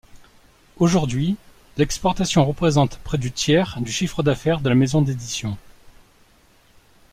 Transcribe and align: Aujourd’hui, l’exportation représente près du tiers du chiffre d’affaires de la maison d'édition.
Aujourd’hui, 0.77 1.35
l’exportation 1.77 2.43
représente 2.43 2.97
près 3.03 3.19
du 3.19 3.31
tiers 3.31 3.79
du 3.81 3.91
chiffre 3.91 4.23
d’affaires 4.23 4.59
de 4.61 4.69
la 4.69 4.73
maison 4.73 5.03
d'édition. 5.03 5.59